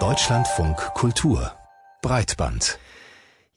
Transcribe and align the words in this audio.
Deutschlandfunk 0.00 0.78
Kultur 0.94 1.52
Breitband 2.00 2.78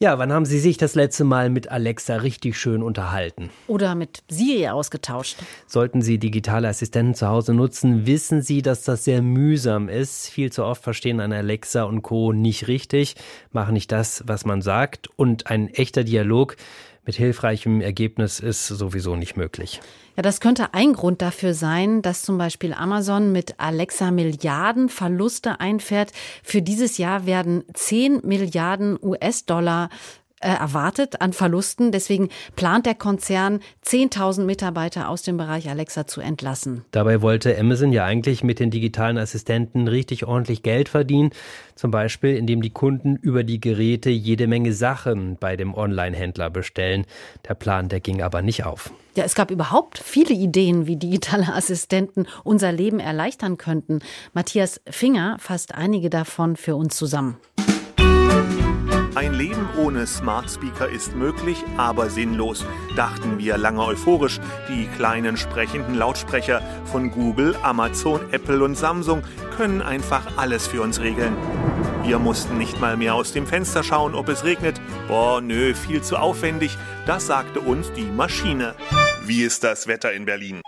ja, 0.02 0.20
wann 0.20 0.34
haben 0.34 0.44
Sie 0.44 0.60
sich 0.60 0.76
das 0.76 0.94
letzte 0.94 1.24
Mal 1.24 1.50
mit 1.50 1.72
Alexa 1.72 2.18
richtig 2.18 2.58
schön 2.58 2.84
unterhalten? 2.84 3.50
Oder 3.68 3.96
mit 3.96 4.24
Siri 4.28 4.68
ausgetauscht? 4.68 5.38
Sollten 5.68 6.02
Sie 6.02 6.18
digitale 6.18 6.68
Assistenten 6.68 7.16
zu 7.16 7.28
Hause 7.30 7.54
nutzen, 7.54 8.06
wissen 8.06 8.42
Sie, 8.42 8.62
dass 8.62 8.84
das 8.84 9.06
sehr 9.06 9.22
mühsam 9.22 9.88
ist. 9.88 10.28
Viel 10.28 10.52
zu 10.52 10.66
oft 10.66 10.84
verstehen 10.84 11.22
eine 11.22 11.38
Alexa 11.38 11.84
und 11.84 12.02
Co. 12.02 12.34
nicht 12.34 12.68
richtig, 12.68 13.16
machen 13.54 13.74
nicht 13.74 13.90
das, 13.90 14.22
was 14.28 14.44
man 14.44 14.62
sagt. 14.62 15.08
Und 15.16 15.48
ein 15.48 15.70
echter 15.70 16.04
Dialog 16.04 16.58
mit 17.06 17.16
hilfreichem 17.16 17.82
Ergebnis 17.82 18.40
ist 18.40 18.68
sowieso 18.68 19.16
nicht 19.16 19.38
möglich. 19.38 19.82
Ja, 20.16 20.24
das 20.24 20.40
könnte 20.40 20.74
ein 20.74 20.94
Grund 20.94 21.22
dafür 21.22 21.54
sein, 21.54 22.02
dass 22.02 22.24
zum 22.24 22.38
Beispiel 22.38 22.74
Amazon 22.74 23.32
mit 23.32 23.60
Alexa 23.60 24.12
Milliarden 24.12 24.90
Verluste 24.90 25.60
einfährt. 25.60 26.12
Für 26.44 26.62
dieses 26.62 26.98
Jahr 26.98 27.26
werden 27.26 27.64
10 27.74 28.22
Milliarden 28.24 28.98
US-Dollar 29.02 29.90
äh, 30.46 30.50
erwartet 30.50 31.22
an 31.22 31.34
Verlusten. 31.34 31.92
Deswegen 31.92 32.30
plant 32.56 32.86
der 32.86 32.94
Konzern, 32.94 33.62
10.000 33.84 34.44
Mitarbeiter 34.44 35.10
aus 35.10 35.24
dem 35.24 35.38
Bereich 35.38 35.70
Alexa 35.70 36.06
zu 36.06 36.22
entlassen. 36.22 36.86
Dabei 36.92 37.22
wollte 37.22 37.58
Amazon 37.58 37.92
ja 37.92 38.06
eigentlich 38.06 38.44
mit 38.44 38.60
den 38.60 38.70
digitalen 38.70 39.18
Assistenten 39.18 39.88
richtig 39.88 40.26
ordentlich 40.26 40.62
Geld 40.62 40.88
verdienen. 40.88 41.32
Zum 41.74 41.90
Beispiel, 41.90 42.38
indem 42.38 42.62
die 42.62 42.70
Kunden 42.70 43.16
über 43.16 43.44
die 43.44 43.60
Geräte 43.60 44.12
jede 44.12 44.46
Menge 44.46 44.74
Sachen 44.74 45.38
bei 45.38 45.58
dem 45.58 45.74
Online-Händler 45.74 46.52
bestellen. 46.52 47.06
Der 47.50 47.56
Plan, 47.56 47.90
der 47.90 48.00
ging 48.00 48.22
aber 48.22 48.44
nicht 48.44 48.66
auf. 48.66 48.92
Ja, 49.16 49.24
es 49.24 49.34
gab 49.34 49.50
überhaupt 49.50 49.98
viele 49.98 50.36
Ideen, 50.36 50.86
wie 50.86 50.98
digitale 50.98 51.54
Assistenten 51.54 52.28
unser 52.44 52.72
Leben 52.72 53.00
erleichtern 53.00 53.58
könnten. 53.58 54.00
Matthias 54.34 54.80
Finger 54.88 55.38
fasst 55.40 55.74
einige 55.74 56.10
davon 56.10 56.56
für 56.56 56.76
uns 56.76 56.96
zusammen. 56.96 57.38
Ein 59.16 59.34
Leben 59.34 59.70
ohne 59.78 60.08
Smart 60.08 60.52
Speaker 60.52 60.90
ist 60.90 61.16
möglich, 61.16 61.64
aber 61.78 62.10
sinnlos, 62.10 62.66
dachten 62.98 63.40
wir 63.40 63.58
lange 63.58 63.82
euphorisch. 63.86 64.42
Die 64.68 64.88
kleinen 64.98 65.38
sprechenden 65.38 65.96
Lautsprecher 65.96 66.62
von 66.92 67.12
Google, 67.12 67.56
Amazon, 67.64 68.20
Apple 68.34 68.62
und 68.62 68.76
Samsung 68.76 69.24
können 69.56 69.82
einfach 69.82 70.36
alles 70.36 70.68
für 70.68 70.82
uns 70.82 71.00
regeln. 71.00 71.34
Wir 72.04 72.20
mussten 72.20 72.58
nicht 72.58 72.82
mal 72.82 72.98
mehr 72.98 73.16
aus 73.16 73.32
dem 73.32 73.48
Fenster 73.48 73.84
schauen, 73.84 74.16
ob 74.16 74.28
es 74.28 74.44
regnet. 74.44 74.82
Boah, 75.08 75.40
nö, 75.40 75.74
viel 75.74 76.04
zu 76.04 76.18
aufwendig. 76.18 76.78
Das 77.06 77.26
sagte 77.26 77.62
uns 77.62 77.94
die 77.94 78.04
Maschine. 78.04 78.76
Wie 79.24 79.44
ist 79.44 79.64
das 79.64 79.88
Wetter 79.88 80.12
in 80.12 80.26
Berlin? 80.26 80.62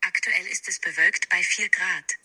Aktuell 0.00 0.46
ist 0.50 0.68
es 0.68 0.80
bewölkt 0.80 1.28
bei 1.28 1.40
4 1.42 1.68
Grad. 1.68 2.23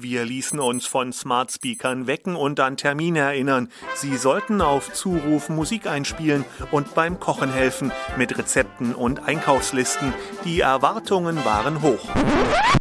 Wir 0.00 0.24
ließen 0.24 0.60
uns 0.60 0.86
von 0.86 1.12
Smart 1.12 1.50
Speakern 1.50 2.06
wecken 2.06 2.36
und 2.36 2.60
an 2.60 2.76
Termine 2.76 3.18
erinnern. 3.18 3.68
Sie 3.96 4.16
sollten 4.16 4.60
auf 4.60 4.92
Zuruf 4.92 5.48
Musik 5.48 5.88
einspielen 5.88 6.44
und 6.70 6.94
beim 6.94 7.18
Kochen 7.18 7.52
helfen 7.52 7.90
mit 8.16 8.38
Rezepten 8.38 8.94
und 8.94 9.18
Einkaufslisten. 9.18 10.14
Die 10.44 10.60
Erwartungen 10.60 11.44
waren 11.44 11.82
hoch. 11.82 12.14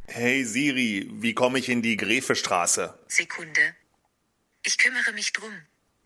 Hey 0.05 0.43
Siri, 0.43 1.09
wie 1.11 1.33
komme 1.33 1.57
ich 1.57 1.69
in 1.69 1.81
die 1.81 1.97
Gräfestraße? 1.97 2.95
Sekunde. 3.07 3.73
Ich 4.63 4.77
kümmere 4.77 5.11
mich 5.13 5.33
drum. 5.33 5.53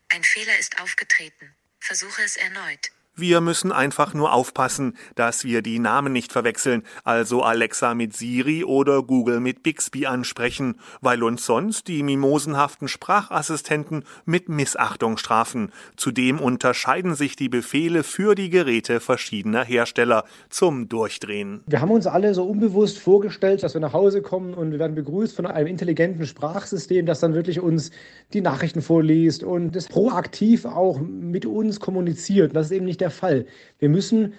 Ein 0.07 0.23
Fehler 0.23 0.57
ist 0.59 0.81
aufgetreten. 0.81 1.53
Versuche 1.81 2.21
es 2.21 2.37
erneut. 2.37 2.89
Wir 3.13 3.41
müssen 3.41 3.73
einfach 3.73 4.13
nur 4.13 4.31
aufpassen, 4.31 4.95
dass 5.15 5.43
wir 5.43 5.61
die 5.61 5.79
Namen 5.79 6.13
nicht 6.13 6.31
verwechseln, 6.31 6.83
also 7.03 7.43
Alexa 7.43 7.93
mit 7.93 8.15
Siri 8.15 8.63
oder 8.63 9.03
Google 9.03 9.41
mit 9.41 9.63
Bixby 9.63 10.05
ansprechen, 10.05 10.79
weil 11.01 11.21
uns 11.21 11.45
sonst 11.45 11.89
die 11.89 12.03
mimosenhaften 12.03 12.87
Sprachassistenten 12.87 14.05
mit 14.23 14.47
Missachtung 14.47 15.17
strafen. 15.17 15.73
Zudem 15.97 16.39
unterscheiden 16.39 17.13
sich 17.13 17.35
die 17.35 17.49
Befehle 17.49 18.03
für 18.03 18.33
die 18.33 18.49
Geräte 18.49 19.01
verschiedener 19.01 19.65
Hersteller 19.65 20.23
zum 20.49 20.87
Durchdrehen. 20.87 21.65
Wir 21.67 21.81
haben 21.81 21.91
uns 21.91 22.07
alle 22.07 22.33
so 22.33 22.45
unbewusst 22.45 22.97
vorgestellt, 22.97 23.61
dass 23.61 23.73
wir 23.73 23.81
nach 23.81 23.93
Hause 23.93 24.21
kommen 24.21 24.53
und 24.53 24.71
wir 24.71 24.79
werden 24.79 24.95
begrüßt 24.95 25.35
von 25.35 25.45
einem 25.45 25.67
intelligenten 25.67 26.25
Sprachsystem, 26.25 27.05
das 27.05 27.19
dann 27.19 27.33
wirklich 27.33 27.59
uns 27.59 27.91
die 28.31 28.39
Nachrichten 28.39 28.81
vorliest 28.81 29.43
und 29.43 29.75
das 29.75 29.89
proaktiv 29.89 30.63
auch 30.63 31.01
mit 31.01 31.45
uns 31.45 31.81
kommuniziert. 31.81 32.55
Das 32.55 32.67
ist 32.67 32.71
eben 32.71 32.85
nicht 32.85 33.00
der 33.01 33.11
Fall. 33.11 33.45
Wir 33.79 33.89
müssen 33.89 34.33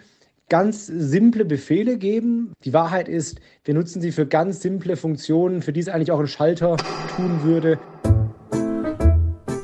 ganz 0.48 0.86
simple 0.86 1.44
Befehle 1.44 1.96
geben. 1.96 2.52
Die 2.64 2.72
Wahrheit 2.72 3.08
ist, 3.08 3.40
wir 3.64 3.74
nutzen 3.74 4.00
sie 4.02 4.12
für 4.12 4.26
ganz 4.26 4.60
simple 4.60 4.96
Funktionen, 4.96 5.62
für 5.62 5.72
die 5.72 5.80
es 5.80 5.88
eigentlich 5.88 6.12
auch 6.12 6.20
ein 6.20 6.28
Schalter 6.28 6.76
tun 7.16 7.42
würde. 7.42 7.78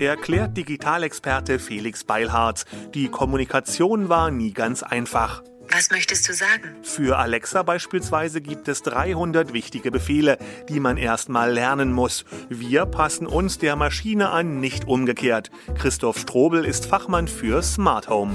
Erklärt 0.00 0.56
Digitalexperte 0.56 1.58
Felix 1.58 2.04
Beilhardt. 2.04 2.64
Die 2.94 3.08
Kommunikation 3.08 4.08
war 4.08 4.30
nie 4.30 4.52
ganz 4.52 4.82
einfach. 4.82 5.42
Was 5.70 5.90
möchtest 5.90 6.28
du 6.28 6.32
sagen? 6.32 6.76
Für 6.82 7.18
Alexa 7.18 7.62
beispielsweise 7.62 8.40
gibt 8.40 8.68
es 8.68 8.82
300 8.82 9.52
wichtige 9.52 9.90
Befehle, 9.90 10.38
die 10.68 10.80
man 10.80 10.96
erstmal 10.96 11.52
lernen 11.52 11.92
muss. 11.92 12.24
Wir 12.48 12.86
passen 12.86 13.26
uns 13.26 13.58
der 13.58 13.76
Maschine 13.76 14.30
an, 14.30 14.60
nicht 14.60 14.86
umgekehrt. 14.86 15.50
Christoph 15.76 16.18
Strobel 16.18 16.64
ist 16.64 16.86
Fachmann 16.86 17.28
für 17.28 17.62
Smart 17.62 18.08
Home. 18.08 18.32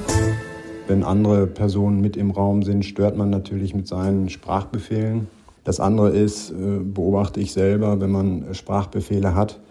Wenn 0.86 1.04
andere 1.04 1.48
Personen 1.48 2.02
mit 2.02 2.18
im 2.18 2.32
Raum 2.32 2.64
sind, 2.64 2.84
stört 2.84 3.16
man 3.16 3.30
natürlich 3.30 3.74
mit 3.74 3.88
seinen 3.88 4.30
Sprachbefehlen. 4.30 5.28
Das 5.64 5.80
andere 5.80 6.10
ist, 6.10 6.52
äh, 6.52 6.80
beobachte 6.84 7.40
ich 7.40 7.54
selber, 7.54 8.02
wenn 8.02 8.12
man 8.12 8.54
Sprachbefehle 8.54 9.34
hat, 9.34 9.62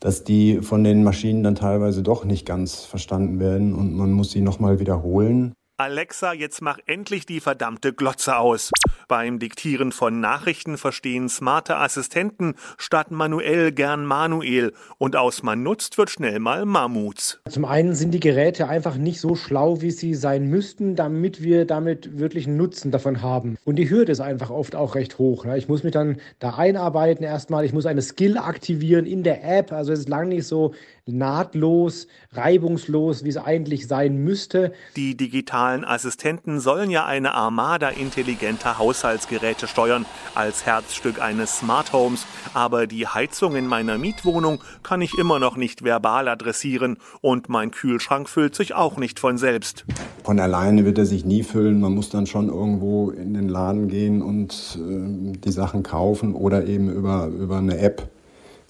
dass 0.00 0.22
die 0.22 0.60
von 0.60 0.84
den 0.84 1.02
Maschinen 1.02 1.42
dann 1.42 1.54
teilweise 1.54 2.02
doch 2.02 2.26
nicht 2.26 2.44
ganz 2.44 2.84
verstanden 2.84 3.40
werden 3.40 3.74
und 3.74 3.96
man 3.96 4.12
muss 4.12 4.32
sie 4.32 4.42
nochmal 4.42 4.80
wiederholen. 4.80 5.54
Alexa, 5.78 6.34
jetzt 6.34 6.60
mach 6.60 6.78
endlich 6.84 7.24
die 7.24 7.40
verdammte 7.40 7.94
Glotze 7.94 8.36
aus. 8.36 8.70
Beim 9.08 9.38
Diktieren 9.38 9.92
von 9.92 10.20
Nachrichten 10.20 10.78
verstehen 10.78 11.28
smarte 11.28 11.76
Assistenten 11.76 12.54
statt 12.78 13.10
manuell 13.10 13.72
gern 13.72 14.06
Manuel 14.06 14.72
und 14.98 15.16
aus 15.16 15.42
man 15.42 15.62
nutzt 15.62 15.98
wird 15.98 16.10
schnell 16.10 16.38
mal 16.38 16.64
Mammuts. 16.64 17.40
Zum 17.48 17.64
einen 17.64 17.94
sind 17.94 18.12
die 18.12 18.20
Geräte 18.20 18.68
einfach 18.68 18.96
nicht 18.96 19.20
so 19.20 19.34
schlau, 19.34 19.80
wie 19.82 19.90
sie 19.90 20.14
sein 20.14 20.48
müssten, 20.48 20.96
damit 20.96 21.42
wir 21.42 21.66
damit 21.66 22.18
wirklich 22.18 22.46
einen 22.46 22.56
Nutzen 22.56 22.90
davon 22.90 23.20
haben. 23.20 23.58
Und 23.64 23.76
die 23.76 23.90
Hürde 23.90 24.12
ist 24.12 24.20
einfach 24.20 24.50
oft 24.50 24.74
auch 24.74 24.94
recht 24.94 25.18
hoch. 25.18 25.44
Ne? 25.44 25.58
Ich 25.58 25.68
muss 25.68 25.82
mich 25.82 25.92
dann 25.92 26.16
da 26.38 26.54
einarbeiten 26.56 27.24
erstmal, 27.24 27.64
ich 27.64 27.72
muss 27.72 27.86
eine 27.86 28.02
Skill 28.02 28.38
aktivieren 28.38 29.06
in 29.06 29.22
der 29.22 29.44
App, 29.44 29.72
also 29.72 29.92
es 29.92 30.00
ist 30.00 30.08
lange 30.08 30.28
nicht 30.30 30.46
so 30.46 30.72
nahtlos, 31.06 32.06
reibungslos, 32.32 33.24
wie 33.24 33.28
es 33.28 33.36
eigentlich 33.36 33.88
sein 33.88 34.16
müsste. 34.16 34.72
Die 34.96 35.16
digitalen 35.16 35.84
Assistenten 35.84 36.60
sollen 36.60 36.90
ja 36.90 37.04
eine 37.04 37.34
Armada 37.34 37.90
intelligenter 37.90 38.78
Haushaltsgeräte 38.78 39.66
steuern, 39.66 40.06
als 40.34 40.64
Herzstück 40.64 41.20
eines 41.20 41.58
Smart 41.58 41.92
Homes, 41.92 42.24
aber 42.54 42.86
die 42.86 43.06
Heizung 43.06 43.54
in 43.54 43.66
meiner 43.66 43.98
Mietwohnung 43.98 44.62
kann 44.82 45.02
ich 45.02 45.18
immer 45.18 45.38
noch 45.38 45.56
nicht 45.56 45.84
verbal 45.84 46.26
adressieren 46.26 46.96
und 47.20 47.50
mein 47.50 47.70
Kühlschrank 47.70 48.28
füllt 48.30 48.54
sich 48.54 48.74
auch 48.74 48.96
nicht 48.96 49.20
von 49.20 49.36
selbst. 49.36 49.84
Von 50.24 50.40
alleine 50.40 50.86
wird 50.86 50.96
er 50.96 51.06
sich 51.06 51.26
nie 51.26 51.42
füllen, 51.42 51.80
man 51.80 51.94
muss 51.94 52.08
dann 52.08 52.26
schon 52.26 52.48
irgendwo 52.48 53.10
in 53.10 53.34
den 53.34 53.50
Laden 53.50 53.88
gehen 53.88 54.22
und 54.22 54.78
äh, 54.80 55.36
die 55.36 55.52
Sachen 55.52 55.82
kaufen 55.82 56.34
oder 56.34 56.66
eben 56.66 56.90
über, 56.90 57.26
über 57.26 57.58
eine 57.58 57.76
App 57.76 58.08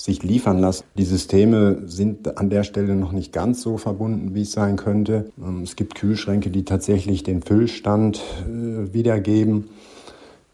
sich 0.05 0.23
liefern 0.23 0.59
lassen. 0.59 0.85
Die 0.99 1.05
Systeme 1.05 1.79
sind 1.87 2.37
an 2.37 2.51
der 2.51 2.63
Stelle 2.63 2.95
noch 2.95 3.13
nicht 3.13 3.33
ganz 3.33 3.63
so 3.63 3.79
verbunden, 3.79 4.35
wie 4.35 4.43
es 4.43 4.53
sein 4.53 4.77
könnte. 4.77 5.31
Ähm, 5.39 5.63
es 5.63 5.77
gibt 5.77 5.95
Kühlschränke, 5.95 6.51
die 6.51 6.67
tatsächlich 6.67 7.23
den 7.23 7.41
Füllstand 7.41 8.19
äh, 8.19 8.93
wiedergeben. 8.93 9.71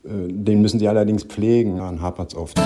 Äh, 0.04 0.08
den 0.28 0.62
müssen 0.62 0.78
sie 0.78 0.86
allerdings 0.86 1.24
pflegen, 1.24 1.78
dann 1.78 2.00
hapert 2.00 2.32
es 2.32 2.38
oft. 2.38 2.60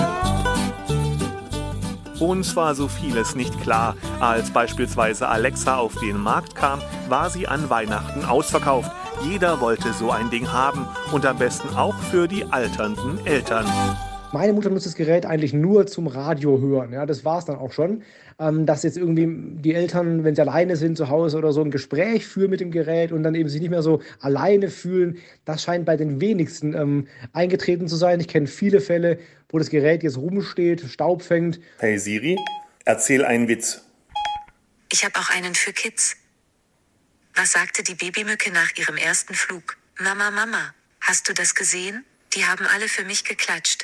Uns 2.19 2.55
war 2.55 2.75
so 2.75 2.87
vieles 2.87 3.35
nicht 3.35 3.59
klar. 3.61 3.95
Als 4.19 4.51
beispielsweise 4.51 5.27
Alexa 5.27 5.77
auf 5.77 5.95
den 5.95 6.17
Markt 6.17 6.55
kam, 6.55 6.81
war 7.09 7.31
sie 7.31 7.47
an 7.47 7.67
Weihnachten 7.71 8.23
ausverkauft. 8.23 8.91
Jeder 9.27 9.59
wollte 9.59 9.91
so 9.93 10.11
ein 10.11 10.29
Ding 10.29 10.53
haben 10.53 10.85
und 11.11 11.25
am 11.25 11.39
besten 11.39 11.75
auch 11.75 11.95
für 11.95 12.27
die 12.27 12.45
alternden 12.45 13.25
Eltern. 13.25 13.65
Meine 14.31 14.53
Mutter 14.53 14.69
nutzt 14.69 14.85
das 14.85 14.95
Gerät 14.95 15.25
eigentlich 15.25 15.53
nur 15.53 15.87
zum 15.87 16.07
Radio 16.07 16.59
hören. 16.59 16.91
Ja, 16.91 17.05
das 17.05 17.23
war 17.23 17.39
es 17.39 17.45
dann 17.45 17.55
auch 17.55 17.71
schon. 17.71 18.03
Ähm, 18.37 18.65
dass 18.65 18.83
jetzt 18.83 18.97
irgendwie 18.97 19.27
die 19.61 19.73
Eltern, 19.73 20.23
wenn 20.23 20.35
sie 20.35 20.41
alleine 20.41 20.75
sind 20.75 20.97
zu 20.97 21.09
Hause 21.09 21.37
oder 21.37 21.53
so, 21.53 21.61
ein 21.61 21.71
Gespräch 21.71 22.27
führen 22.27 22.49
mit 22.49 22.59
dem 22.59 22.69
Gerät 22.71 23.13
und 23.13 23.23
dann 23.23 23.33
eben 23.33 23.47
sich 23.47 23.61
nicht 23.61 23.69
mehr 23.69 23.81
so 23.81 24.01
alleine 24.19 24.69
fühlen, 24.69 25.19
das 25.45 25.63
scheint 25.63 25.85
bei 25.85 25.95
den 25.95 26.19
wenigsten 26.19 26.73
ähm, 26.73 27.07
eingetreten 27.31 27.87
zu 27.87 27.95
sein. 27.95 28.19
Ich 28.19 28.27
kenne 28.27 28.47
viele 28.47 28.81
Fälle, 28.81 29.19
wo 29.49 29.57
das 29.57 29.69
Gerät 29.69 30.03
jetzt 30.03 30.17
rumsteht, 30.17 30.81
Staub 30.81 31.21
fängt. 31.21 31.61
Hey 31.79 31.97
Siri, 31.97 32.37
erzähl 32.83 33.23
einen 33.23 33.47
Witz. 33.47 33.85
Ich 34.91 35.05
habe 35.05 35.17
auch 35.17 35.29
einen 35.29 35.55
für 35.55 35.71
Kids. 35.71 36.17
Was 37.35 37.53
sagte 37.53 37.83
die 37.83 37.95
Babymücke 37.95 38.51
nach 38.51 38.75
ihrem 38.77 38.97
ersten 38.97 39.33
Flug? 39.33 39.77
Mama, 39.99 40.31
Mama, 40.31 40.73
hast 40.99 41.29
du 41.29 41.33
das 41.33 41.55
gesehen? 41.55 42.03
Die 42.33 42.45
haben 42.45 42.65
alle 42.65 42.89
für 42.89 43.05
mich 43.05 43.23
geklatscht. 43.23 43.74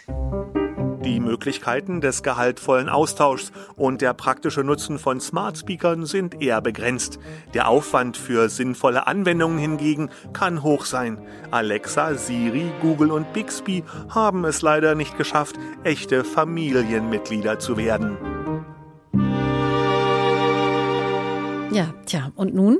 Die 1.03 1.19
Möglichkeiten 1.19 1.99
des 1.99 2.21
gehaltvollen 2.21 2.87
Austauschs 2.87 3.51
und 3.75 4.01
der 4.01 4.13
praktische 4.13 4.63
Nutzen 4.63 4.99
von 4.99 5.19
Smart 5.19 5.57
Speakern 5.57 6.05
sind 6.05 6.39
eher 6.39 6.61
begrenzt. 6.61 7.17
Der 7.55 7.69
Aufwand 7.69 8.17
für 8.17 8.49
sinnvolle 8.49 9.07
Anwendungen 9.07 9.57
hingegen 9.57 10.11
kann 10.31 10.61
hoch 10.61 10.85
sein. 10.85 11.17
Alexa, 11.49 12.13
Siri, 12.13 12.71
Google 12.81 13.09
und 13.09 13.33
Bixby 13.33 13.83
haben 14.09 14.45
es 14.45 14.61
leider 14.61 14.93
nicht 14.93 15.17
geschafft, 15.17 15.55
echte 15.83 16.23
Familienmitglieder 16.23 17.57
zu 17.57 17.77
werden. 17.77 18.17
Ja, 21.73 21.93
tja, 22.05 22.33
und 22.35 22.53
nun? 22.53 22.79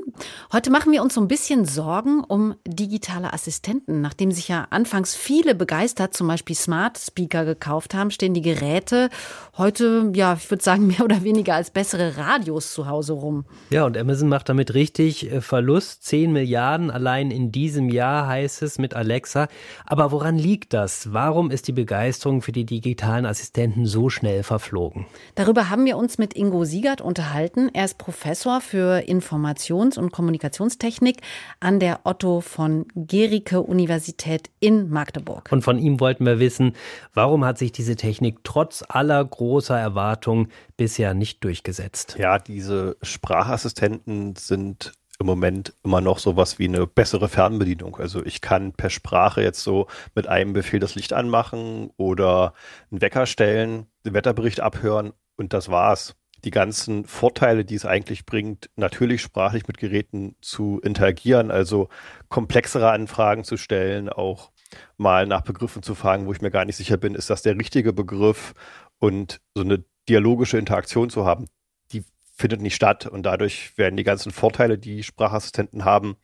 Heute 0.52 0.70
machen 0.70 0.92
wir 0.92 1.00
uns 1.02 1.14
so 1.14 1.20
ein 1.22 1.26
bisschen 1.26 1.64
Sorgen 1.64 2.22
um 2.24 2.56
digitale 2.68 3.32
Assistenten. 3.32 4.02
Nachdem 4.02 4.32
sich 4.32 4.48
ja 4.48 4.66
anfangs 4.68 5.14
viele 5.14 5.54
begeistert, 5.54 6.12
zum 6.12 6.28
Beispiel 6.28 6.54
Smart 6.54 6.98
Speaker 6.98 7.46
gekauft 7.46 7.94
haben, 7.94 8.10
stehen 8.10 8.34
die 8.34 8.42
Geräte 8.42 9.08
heute, 9.56 10.12
ja, 10.14 10.34
ich 10.34 10.50
würde 10.50 10.62
sagen, 10.62 10.86
mehr 10.88 11.00
oder 11.00 11.24
weniger 11.24 11.54
als 11.54 11.70
bessere 11.70 12.18
Radios 12.18 12.74
zu 12.74 12.86
Hause 12.86 13.14
rum. 13.14 13.46
Ja, 13.70 13.86
und 13.86 13.96
Amazon 13.96 14.28
macht 14.28 14.50
damit 14.50 14.74
richtig 14.74 15.32
äh, 15.32 15.40
Verlust. 15.40 16.04
10 16.04 16.30
Milliarden 16.30 16.90
allein 16.90 17.30
in 17.30 17.50
diesem 17.50 17.88
Jahr 17.88 18.26
heißt 18.26 18.60
es 18.60 18.76
mit 18.76 18.92
Alexa. 18.92 19.48
Aber 19.86 20.12
woran 20.12 20.36
liegt 20.36 20.74
das? 20.74 21.14
Warum 21.14 21.50
ist 21.50 21.66
die 21.66 21.72
Begeisterung 21.72 22.42
für 22.42 22.52
die 22.52 22.66
digitalen 22.66 23.24
Assistenten 23.24 23.86
so 23.86 24.10
schnell 24.10 24.42
verflogen? 24.42 25.06
Darüber 25.34 25.70
haben 25.70 25.86
wir 25.86 25.96
uns 25.96 26.18
mit 26.18 26.34
Ingo 26.36 26.66
Siegert 26.66 27.00
unterhalten. 27.00 27.70
Er 27.72 27.86
ist 27.86 27.96
Professor 27.96 28.60
für 28.60 28.81
für 28.82 29.08
Informations- 29.08 29.96
und 29.96 30.10
Kommunikationstechnik 30.10 31.18
an 31.60 31.78
der 31.78 32.00
Otto 32.02 32.40
von 32.40 32.86
Gericke 32.96 33.62
Universität 33.62 34.50
in 34.58 34.90
Magdeburg. 34.90 35.52
Und 35.52 35.62
von 35.62 35.78
ihm 35.78 36.00
wollten 36.00 36.26
wir 36.26 36.40
wissen, 36.40 36.74
warum 37.14 37.44
hat 37.44 37.58
sich 37.58 37.70
diese 37.70 37.94
Technik 37.94 38.38
trotz 38.42 38.82
aller 38.88 39.24
großer 39.24 39.78
Erwartungen 39.78 40.48
bisher 40.76 41.14
nicht 41.14 41.44
durchgesetzt? 41.44 42.16
Ja, 42.18 42.40
diese 42.40 42.96
Sprachassistenten 43.02 44.34
sind 44.34 44.94
im 45.20 45.26
Moment 45.26 45.74
immer 45.84 46.00
noch 46.00 46.18
sowas 46.18 46.58
wie 46.58 46.66
eine 46.66 46.88
bessere 46.88 47.28
Fernbedienung. 47.28 47.98
Also 47.98 48.26
ich 48.26 48.40
kann 48.40 48.72
per 48.72 48.90
Sprache 48.90 49.42
jetzt 49.42 49.62
so 49.62 49.86
mit 50.16 50.26
einem 50.26 50.54
Befehl 50.54 50.80
das 50.80 50.96
Licht 50.96 51.12
anmachen 51.12 51.90
oder 51.98 52.52
einen 52.90 53.00
Wecker 53.00 53.26
stellen, 53.26 53.86
den 54.04 54.14
Wetterbericht 54.14 54.58
abhören 54.58 55.12
und 55.36 55.52
das 55.52 55.68
war's 55.68 56.16
die 56.44 56.50
ganzen 56.50 57.04
Vorteile, 57.04 57.64
die 57.64 57.74
es 57.74 57.84
eigentlich 57.84 58.26
bringt, 58.26 58.68
natürlich 58.76 59.22
sprachlich 59.22 59.68
mit 59.68 59.78
Geräten 59.78 60.36
zu 60.40 60.80
interagieren, 60.82 61.50
also 61.50 61.88
komplexere 62.28 62.90
Anfragen 62.90 63.44
zu 63.44 63.56
stellen, 63.56 64.08
auch 64.08 64.50
mal 64.96 65.26
nach 65.26 65.42
Begriffen 65.42 65.82
zu 65.82 65.94
fragen, 65.94 66.26
wo 66.26 66.32
ich 66.32 66.40
mir 66.40 66.50
gar 66.50 66.64
nicht 66.64 66.76
sicher 66.76 66.96
bin, 66.96 67.14
ist 67.14 67.30
das 67.30 67.42
der 67.42 67.56
richtige 67.56 67.92
Begriff? 67.92 68.54
Und 68.98 69.40
so 69.54 69.62
eine 69.62 69.84
dialogische 70.08 70.58
Interaktion 70.58 71.10
zu 71.10 71.24
haben, 71.24 71.46
die 71.92 72.04
findet 72.34 72.60
nicht 72.60 72.74
statt. 72.74 73.06
Und 73.06 73.24
dadurch 73.24 73.76
werden 73.76 73.96
die 73.96 74.04
ganzen 74.04 74.32
Vorteile, 74.32 74.78
die 74.78 75.02
Sprachassistenten 75.02 75.84
haben, 75.84 76.16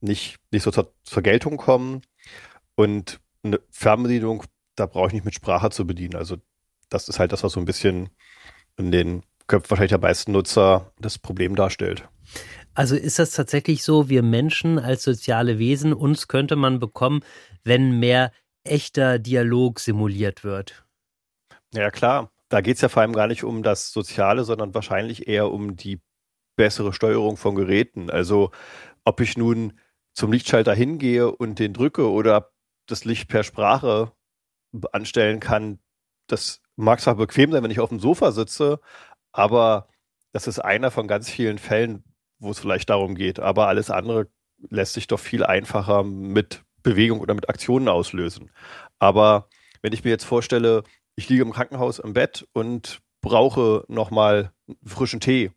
nicht, 0.00 0.36
nicht 0.50 0.62
so 0.62 0.70
zur, 0.70 0.92
zur 1.04 1.22
Geltung 1.22 1.56
kommen. 1.56 2.02
Und 2.74 3.20
eine 3.42 3.60
Fernbedienung, 3.70 4.44
da 4.76 4.86
brauche 4.86 5.08
ich 5.08 5.14
nicht 5.14 5.24
mit 5.24 5.34
Sprache 5.34 5.70
zu 5.70 5.86
bedienen. 5.86 6.16
Also 6.16 6.36
das 6.88 7.08
ist 7.08 7.18
halt 7.18 7.32
das, 7.32 7.42
was 7.42 7.52
so 7.52 7.60
ein 7.60 7.66
bisschen 7.66 8.10
in 8.76 8.92
den 8.92 9.22
Köpfen 9.46 9.70
wahrscheinlich 9.70 9.90
der 9.90 10.00
meisten 10.00 10.32
Nutzer 10.32 10.92
das 10.98 11.18
Problem 11.18 11.54
darstellt. 11.54 12.08
Also 12.74 12.94
ist 12.96 13.18
das 13.18 13.30
tatsächlich 13.30 13.82
so, 13.82 14.08
wir 14.08 14.22
Menschen 14.22 14.78
als 14.78 15.02
soziale 15.02 15.58
Wesen, 15.58 15.92
uns 15.92 16.28
könnte 16.28 16.56
man 16.56 16.78
bekommen, 16.78 17.22
wenn 17.64 17.98
mehr 17.98 18.32
echter 18.64 19.18
Dialog 19.18 19.80
simuliert 19.80 20.44
wird? 20.44 20.84
Ja 21.72 21.90
klar, 21.90 22.30
da 22.48 22.60
geht 22.60 22.76
es 22.76 22.82
ja 22.82 22.88
vor 22.88 23.02
allem 23.02 23.12
gar 23.12 23.28
nicht 23.28 23.44
um 23.44 23.62
das 23.62 23.92
Soziale, 23.92 24.44
sondern 24.44 24.74
wahrscheinlich 24.74 25.26
eher 25.28 25.50
um 25.50 25.76
die 25.76 26.00
bessere 26.56 26.92
Steuerung 26.92 27.36
von 27.36 27.54
Geräten. 27.54 28.10
Also 28.10 28.50
ob 29.04 29.20
ich 29.20 29.36
nun 29.36 29.78
zum 30.12 30.32
Lichtschalter 30.32 30.74
hingehe 30.74 31.30
und 31.30 31.58
den 31.58 31.72
drücke 31.72 32.10
oder 32.10 32.50
das 32.86 33.04
Licht 33.04 33.28
per 33.28 33.42
Sprache 33.42 34.12
anstellen 34.92 35.40
kann, 35.40 35.78
das 36.26 36.60
mag 36.76 37.00
zwar 37.00 37.16
bequem 37.16 37.52
sein, 37.52 37.62
wenn 37.62 37.70
ich 37.70 37.80
auf 37.80 37.88
dem 37.88 38.00
Sofa 38.00 38.32
sitze, 38.32 38.80
aber 39.36 39.88
das 40.32 40.46
ist 40.46 40.58
einer 40.58 40.90
von 40.90 41.06
ganz 41.06 41.28
vielen 41.28 41.58
Fällen, 41.58 42.04
wo 42.38 42.50
es 42.50 42.58
vielleicht 42.58 42.88
darum 42.88 43.14
geht. 43.14 43.38
Aber 43.38 43.68
alles 43.68 43.90
andere 43.90 44.28
lässt 44.70 44.94
sich 44.94 45.06
doch 45.06 45.20
viel 45.20 45.44
einfacher 45.44 46.04
mit 46.04 46.62
Bewegung 46.82 47.20
oder 47.20 47.34
mit 47.34 47.48
Aktionen 47.50 47.88
auslösen. 47.88 48.50
Aber 48.98 49.48
wenn 49.82 49.92
ich 49.92 50.04
mir 50.04 50.10
jetzt 50.10 50.24
vorstelle, 50.24 50.84
ich 51.16 51.28
liege 51.28 51.42
im 51.42 51.52
Krankenhaus 51.52 51.98
im 51.98 52.14
Bett 52.14 52.48
und 52.54 53.00
brauche 53.20 53.84
nochmal 53.88 54.52
frischen 54.84 55.20
Tee, 55.20 55.52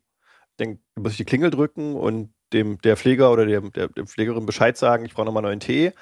dann 0.58 0.78
muss 0.94 1.12
ich 1.12 1.18
die 1.18 1.24
Klingel 1.24 1.50
drücken 1.50 1.96
und 1.96 2.34
dem 2.52 2.78
der 2.80 2.96
Pfleger 2.96 3.32
oder 3.32 3.46
dem, 3.46 3.72
der, 3.72 3.88
der 3.88 4.06
Pflegerin 4.06 4.46
Bescheid 4.46 4.76
sagen, 4.76 5.04
ich 5.04 5.14
brauche 5.14 5.26
nochmal 5.26 5.42
neuen 5.42 5.60
Tee. 5.60 5.92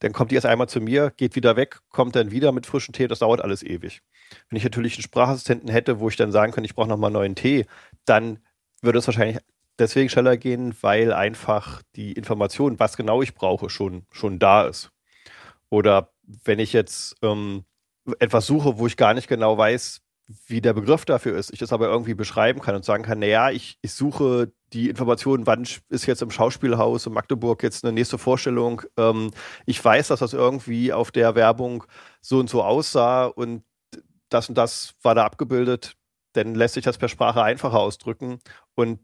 Dann 0.00 0.12
kommt 0.12 0.30
die 0.30 0.36
erst 0.36 0.46
einmal 0.46 0.68
zu 0.68 0.80
mir, 0.80 1.12
geht 1.16 1.34
wieder 1.34 1.56
weg, 1.56 1.80
kommt 1.90 2.14
dann 2.16 2.30
wieder 2.30 2.52
mit 2.52 2.66
frischem 2.66 2.94
Tee. 2.94 3.08
Das 3.08 3.18
dauert 3.18 3.40
alles 3.40 3.62
ewig. 3.62 4.02
Wenn 4.48 4.56
ich 4.56 4.64
natürlich 4.64 4.94
einen 4.94 5.02
Sprachassistenten 5.02 5.68
hätte, 5.68 5.98
wo 6.00 6.08
ich 6.08 6.16
dann 6.16 6.32
sagen 6.32 6.52
könnte, 6.52 6.66
ich 6.66 6.74
brauche 6.74 6.88
nochmal 6.88 7.10
neuen 7.10 7.34
Tee, 7.34 7.66
dann 8.04 8.38
würde 8.80 8.98
es 8.98 9.06
wahrscheinlich 9.06 9.38
deswegen 9.78 10.08
schneller 10.08 10.36
gehen, 10.36 10.74
weil 10.80 11.12
einfach 11.12 11.82
die 11.96 12.12
Information, 12.12 12.78
was 12.78 12.96
genau 12.96 13.22
ich 13.22 13.34
brauche, 13.34 13.70
schon, 13.70 14.06
schon 14.10 14.38
da 14.38 14.66
ist. 14.66 14.90
Oder 15.70 16.12
wenn 16.44 16.58
ich 16.58 16.72
jetzt 16.72 17.16
ähm, 17.22 17.64
etwas 18.18 18.46
suche, 18.46 18.78
wo 18.78 18.86
ich 18.86 18.96
gar 18.96 19.14
nicht 19.14 19.28
genau 19.28 19.58
weiß, 19.58 20.00
wie 20.46 20.60
der 20.60 20.74
Begriff 20.74 21.06
dafür 21.06 21.36
ist, 21.36 21.52
ich 21.52 21.58
das 21.58 21.72
aber 21.72 21.88
irgendwie 21.88 22.14
beschreiben 22.14 22.60
kann 22.60 22.74
und 22.74 22.84
sagen 22.84 23.02
kann, 23.02 23.18
naja, 23.18 23.50
ich, 23.50 23.78
ich 23.80 23.92
suche 23.92 24.52
die 24.74 24.90
Information, 24.90 25.46
wann 25.46 25.66
ist 25.88 26.06
jetzt 26.06 26.20
im 26.20 26.30
Schauspielhaus 26.30 27.06
in 27.06 27.14
Magdeburg 27.14 27.62
jetzt 27.62 27.84
eine 27.84 27.92
nächste 27.94 28.18
Vorstellung. 28.18 28.82
Ähm, 28.98 29.30
ich 29.64 29.82
weiß, 29.82 30.08
dass 30.08 30.20
das 30.20 30.34
irgendwie 30.34 30.92
auf 30.92 31.10
der 31.10 31.34
Werbung 31.34 31.84
so 32.20 32.38
und 32.38 32.50
so 32.50 32.62
aussah 32.62 33.24
und 33.24 33.64
das 34.28 34.50
und 34.50 34.58
das 34.58 34.94
war 35.02 35.14
da 35.14 35.24
abgebildet. 35.24 35.94
Dann 36.34 36.54
lässt 36.54 36.74
sich 36.74 36.84
das 36.84 36.98
per 36.98 37.08
Sprache 37.08 37.42
einfacher 37.42 37.78
ausdrücken. 37.80 38.40
Und 38.74 39.00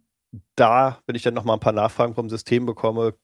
da, 0.57 1.01
wenn 1.07 1.17
ich 1.17 1.23
dann 1.23 1.33
nochmal 1.33 1.57
ein 1.57 1.61
paar 1.61 1.73
Nachfragen 1.73 2.15
vom 2.15 2.29
System 2.29 2.67
bekomme, 2.67 3.15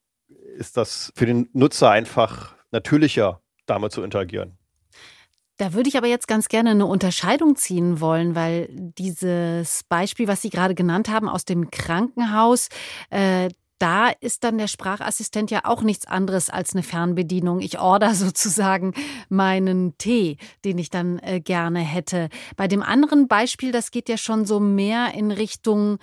ist 0.57 0.79
das 0.79 1.13
für 1.15 1.27
den 1.27 1.51
Nutzer 1.53 1.91
einfach 1.91 2.55
natürlicher, 2.71 3.43
damit 3.67 3.93
zu 3.93 4.03
interagieren. 4.03 4.60
Da 5.61 5.75
würde 5.75 5.91
ich 5.91 5.99
aber 5.99 6.07
jetzt 6.07 6.27
ganz 6.27 6.49
gerne 6.49 6.71
eine 6.71 6.87
Unterscheidung 6.87 7.55
ziehen 7.55 8.01
wollen, 8.01 8.35
weil 8.35 8.71
dieses 8.71 9.85
Beispiel, 9.91 10.27
was 10.27 10.41
Sie 10.41 10.49
gerade 10.49 10.75
genannt 10.75 11.11
haben 11.11 11.29
aus 11.29 11.45
dem 11.45 11.71
Krankenhaus, 11.71 12.71
äh, 13.11 13.51
da 13.79 14.09
ist 14.09 14.43
dann 14.43 14.57
der 14.57 14.69
Sprachassistent 14.69 15.51
ja 15.51 15.61
auch 15.65 15.83
nichts 15.83 16.07
anderes 16.07 16.49
als 16.49 16.73
eine 16.73 16.83
Fernbedienung. 16.83 17.61
Ich 17.61 17.79
order 17.79 18.15
sozusagen 18.15 18.95
meinen 19.29 19.99
Tee, 19.99 20.39
den 20.65 20.79
ich 20.79 20.89
dann 20.89 21.19
äh, 21.19 21.41
gerne 21.41 21.81
hätte. 21.81 22.31
Bei 22.57 22.67
dem 22.67 22.83
anderen 22.83 23.29
Beispiel, 23.29 23.71
das 23.71 23.91
geht 23.91 24.09
ja 24.09 24.17
schon 24.17 24.47
so 24.47 24.61
mehr 24.61 25.13
in 25.13 25.31
Richtung 25.31 25.99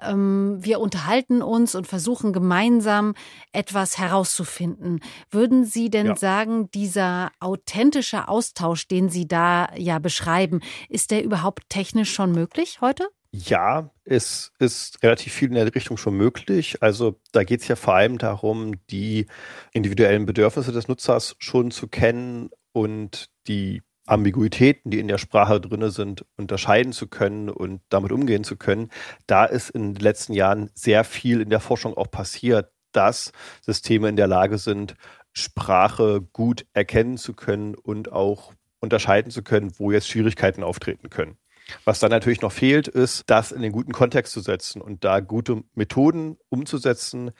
wir 0.00 0.80
unterhalten 0.80 1.42
uns 1.42 1.74
und 1.74 1.86
versuchen 1.86 2.32
gemeinsam 2.32 3.14
etwas 3.52 3.98
herauszufinden. 3.98 5.00
Würden 5.30 5.64
Sie 5.64 5.90
denn 5.90 6.06
ja. 6.06 6.16
sagen, 6.16 6.70
dieser 6.72 7.30
authentische 7.40 8.26
Austausch, 8.28 8.88
den 8.88 9.10
Sie 9.10 9.28
da 9.28 9.68
ja 9.76 9.98
beschreiben, 9.98 10.60
ist 10.88 11.10
der 11.10 11.22
überhaupt 11.22 11.68
technisch 11.68 12.12
schon 12.12 12.32
möglich 12.32 12.80
heute? 12.80 13.08
Ja, 13.34 13.90
es 14.04 14.52
ist 14.58 15.02
relativ 15.02 15.32
viel 15.32 15.48
in 15.48 15.54
der 15.54 15.74
Richtung 15.74 15.96
schon 15.96 16.14
möglich. 16.16 16.82
Also 16.82 17.18
da 17.32 17.44
geht 17.44 17.62
es 17.62 17.68
ja 17.68 17.76
vor 17.76 17.94
allem 17.94 18.18
darum, 18.18 18.74
die 18.88 19.26
individuellen 19.72 20.26
Bedürfnisse 20.26 20.72
des 20.72 20.88
Nutzers 20.88 21.36
schon 21.38 21.70
zu 21.70 21.88
kennen 21.88 22.50
und 22.72 23.30
die 23.46 23.82
Ambiguitäten, 24.06 24.90
die 24.90 24.98
in 24.98 25.08
der 25.08 25.18
Sprache 25.18 25.60
drin 25.60 25.88
sind, 25.90 26.24
unterscheiden 26.36 26.92
zu 26.92 27.06
können 27.06 27.48
und 27.48 27.82
damit 27.88 28.12
umgehen 28.12 28.44
zu 28.44 28.56
können. 28.56 28.90
Da 29.26 29.44
ist 29.44 29.70
in 29.70 29.94
den 29.94 30.02
letzten 30.02 30.32
Jahren 30.32 30.70
sehr 30.74 31.04
viel 31.04 31.40
in 31.40 31.50
der 31.50 31.60
Forschung 31.60 31.96
auch 31.96 32.10
passiert, 32.10 32.72
dass 32.92 33.32
Systeme 33.60 34.08
in 34.08 34.16
der 34.16 34.26
Lage 34.26 34.58
sind, 34.58 34.94
Sprache 35.32 36.20
gut 36.20 36.66
erkennen 36.74 37.16
zu 37.16 37.32
können 37.32 37.74
und 37.74 38.12
auch 38.12 38.52
unterscheiden 38.80 39.30
zu 39.30 39.42
können, 39.42 39.72
wo 39.78 39.92
jetzt 39.92 40.08
Schwierigkeiten 40.08 40.62
auftreten 40.62 41.08
können. 41.08 41.38
Was 41.84 42.00
dann 42.00 42.10
natürlich 42.10 42.42
noch 42.42 42.52
fehlt, 42.52 42.88
ist, 42.88 43.24
das 43.28 43.52
in 43.52 43.62
den 43.62 43.72
guten 43.72 43.92
Kontext 43.92 44.32
zu 44.32 44.40
setzen 44.40 44.82
und 44.82 45.04
da 45.04 45.20
gute 45.20 45.62
Methoden 45.74 46.36
umzusetzen, 46.48 47.30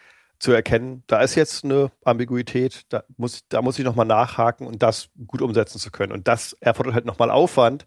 zu 0.43 0.51
erkennen, 0.51 1.05
da 1.07 1.21
ist 1.21 1.37
jetzt 1.37 1.65
eine 1.65 1.93
Ambiguität, 2.05 2.83
da 2.89 3.05
muss, 3.17 3.47
da 3.49 3.63
muss 3.63 3.79
ich 3.79 3.85
nochmal 3.85 4.07
nachhaken 4.07 4.67
und 4.67 4.83
das 4.83 5.09
gut 5.29 5.41
umsetzen 5.41 5.79
zu 5.79 5.93
können. 5.93 6.11
Und 6.11 6.27
das 6.27 6.55
erfordert 6.55 6.95
halt 6.95 7.05
nochmal 7.05 7.31
Aufwand, 7.31 7.87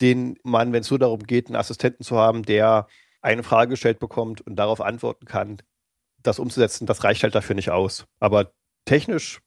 den 0.00 0.36
man, 0.42 0.72
wenn 0.72 0.80
es 0.80 0.88
so 0.88 0.98
darum 0.98 1.20
geht, 1.20 1.46
einen 1.46 1.54
Assistenten 1.54 2.02
zu 2.02 2.16
haben, 2.16 2.42
der 2.42 2.88
eine 3.22 3.44
Frage 3.44 3.70
gestellt 3.70 4.00
bekommt 4.00 4.40
und 4.40 4.56
darauf 4.56 4.80
antworten 4.80 5.24
kann, 5.24 5.58
das 6.20 6.40
umzusetzen, 6.40 6.86
das 6.86 7.04
reicht 7.04 7.22
halt 7.22 7.36
dafür 7.36 7.54
nicht 7.54 7.70
aus. 7.70 8.06
Aber 8.18 8.50
technisch 8.86 9.40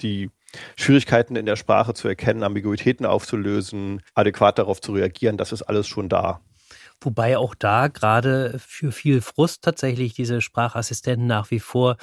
die 0.00 0.30
Schwierigkeiten 0.74 1.36
in 1.36 1.44
der 1.44 1.56
Sprache 1.56 1.92
zu 1.92 2.08
erkennen, 2.08 2.44
Ambiguitäten 2.44 3.04
aufzulösen, 3.04 4.00
adäquat 4.14 4.58
darauf 4.58 4.80
zu 4.80 4.92
reagieren, 4.92 5.36
das 5.36 5.52
ist 5.52 5.62
alles 5.62 5.86
schon 5.86 6.08
da. 6.08 6.40
Wobei 7.00 7.38
auch 7.38 7.54
da 7.54 7.88
gerade 7.88 8.58
für 8.58 8.90
viel 8.90 9.20
Frust 9.20 9.62
tatsächlich 9.62 10.14
diese 10.14 10.40
Sprachassistenten 10.40 11.26
nach 11.26 11.50
wie 11.50 11.60
vor 11.60 11.96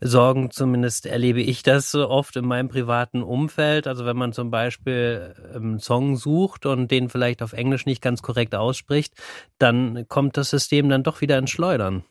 sorgen. 0.00 0.50
Zumindest 0.50 1.06
erlebe 1.06 1.42
ich 1.42 1.62
das 1.62 1.90
so 1.90 2.08
oft 2.08 2.36
in 2.36 2.46
meinem 2.46 2.68
privaten 2.68 3.22
Umfeld. 3.22 3.86
Also 3.86 4.06
wenn 4.06 4.16
man 4.16 4.32
zum 4.32 4.50
Beispiel 4.50 5.34
einen 5.54 5.78
Song 5.78 6.16
sucht 6.16 6.64
und 6.64 6.90
den 6.90 7.10
vielleicht 7.10 7.42
auf 7.42 7.52
Englisch 7.52 7.84
nicht 7.84 8.00
ganz 8.00 8.22
korrekt 8.22 8.54
ausspricht, 8.54 9.14
dann 9.58 10.08
kommt 10.08 10.36
das 10.36 10.50
System 10.50 10.88
dann 10.88 11.02
doch 11.02 11.20
wieder 11.20 11.36
ins 11.38 11.50
Schleudern. 11.50 12.04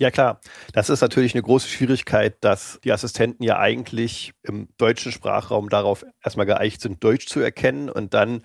Ja 0.00 0.12
klar, 0.12 0.40
das 0.72 0.90
ist 0.90 1.00
natürlich 1.00 1.34
eine 1.34 1.42
große 1.42 1.66
Schwierigkeit, 1.68 2.36
dass 2.44 2.78
die 2.84 2.92
Assistenten 2.92 3.42
ja 3.42 3.58
eigentlich 3.58 4.32
im 4.44 4.68
deutschen 4.78 5.10
Sprachraum 5.10 5.68
darauf 5.68 6.04
erstmal 6.22 6.46
geeicht 6.46 6.80
sind, 6.80 7.02
Deutsch 7.02 7.26
zu 7.26 7.40
erkennen 7.40 7.90
und 7.90 8.14
dann 8.14 8.42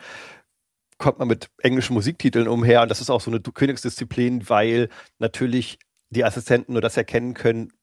kommt 1.04 1.20
man 1.20 1.28
mit 1.28 1.50
englischen 1.62 1.96
Musiktiteln 1.96 2.48
umher 2.48 2.82
und 2.82 2.90
das 2.90 3.02
ist 3.02 3.10
auch 3.10 3.20
so 3.20 3.30
eine 3.30 3.42
Königsdisziplin, 3.42 4.48
weil 4.48 4.88
natürlich 5.20 5.78
die 6.10 6.24
Assistenten 6.24 6.72
nur 6.72 6.82
das 6.82 6.96
erkennen 6.96 7.34
können, 7.34 7.74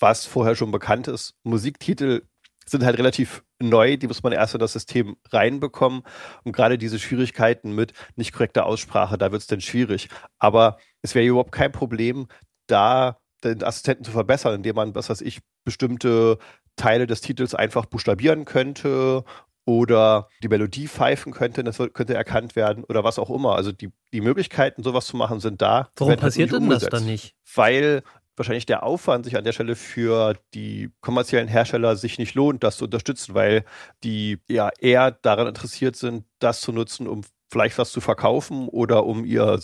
was 0.00 0.24
vorher 0.24 0.56
schon 0.56 0.70
bekannt 0.70 1.06
ist. 1.06 1.34
Musiktitel 1.42 2.22
sind 2.64 2.82
halt 2.82 2.96
relativ 2.96 3.44
neu, 3.58 3.98
die 3.98 4.06
muss 4.06 4.22
man 4.22 4.32
erst 4.32 4.54
in 4.54 4.60
das 4.60 4.72
System 4.72 5.18
reinbekommen. 5.30 6.04
Und 6.44 6.52
gerade 6.52 6.78
diese 6.78 6.98
Schwierigkeiten 6.98 7.74
mit 7.74 7.92
nicht 8.16 8.32
korrekter 8.32 8.64
Aussprache, 8.64 9.18
da 9.18 9.30
wird 9.30 9.42
es 9.42 9.46
dann 9.46 9.60
schwierig. 9.60 10.08
Aber 10.38 10.78
es 11.02 11.14
wäre 11.14 11.26
überhaupt 11.26 11.52
kein 11.52 11.70
Problem, 11.70 12.28
da 12.66 13.18
den 13.44 13.62
Assistenten 13.62 14.06
zu 14.06 14.10
verbessern, 14.12 14.54
indem 14.54 14.76
man, 14.76 14.94
was 14.94 15.10
weiß 15.10 15.20
ich, 15.20 15.40
bestimmte 15.64 16.38
Teile 16.76 17.06
des 17.06 17.20
Titels 17.20 17.54
einfach 17.54 17.84
buchstabieren 17.84 18.46
könnte 18.46 19.22
oder 19.66 20.28
die 20.42 20.48
Melodie 20.48 20.88
pfeifen 20.88 21.32
könnte, 21.32 21.64
das 21.64 21.78
könnte 21.92 22.14
erkannt 22.14 22.56
werden 22.56 22.84
oder 22.84 23.04
was 23.04 23.18
auch 23.18 23.30
immer. 23.30 23.56
Also 23.56 23.72
die, 23.72 23.90
die 24.12 24.20
Möglichkeiten, 24.20 24.82
sowas 24.82 25.06
zu 25.06 25.16
machen, 25.16 25.40
sind 25.40 25.62
da. 25.62 25.90
Warum 25.96 26.16
passiert 26.16 26.52
denn 26.52 26.68
das 26.68 26.84
dann 26.86 27.06
nicht? 27.06 27.34
Weil 27.54 28.02
wahrscheinlich 28.36 28.66
der 28.66 28.82
Aufwand 28.82 29.24
sich 29.24 29.36
an 29.36 29.44
der 29.44 29.52
Stelle 29.52 29.76
für 29.76 30.36
die 30.54 30.90
kommerziellen 31.00 31.48
Hersteller 31.48 31.96
sich 31.96 32.18
nicht 32.18 32.34
lohnt, 32.34 32.64
das 32.64 32.76
zu 32.76 32.84
unterstützen, 32.84 33.34
weil 33.34 33.64
die 34.02 34.38
ja 34.48 34.70
eher 34.78 35.12
daran 35.12 35.46
interessiert 35.46 35.96
sind, 35.96 36.24
das 36.40 36.60
zu 36.60 36.72
nutzen, 36.72 37.06
um 37.06 37.22
vielleicht 37.50 37.78
was 37.78 37.92
zu 37.92 38.00
verkaufen 38.00 38.68
oder 38.68 39.06
um 39.06 39.24
ihr, 39.24 39.60